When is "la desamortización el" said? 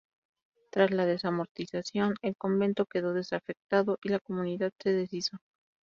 0.89-2.35